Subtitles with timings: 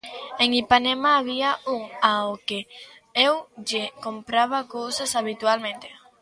[0.43, 2.59] En Ipanema había un ao que
[3.27, 3.33] eu
[3.67, 5.87] lle compraba cousas habitualmente.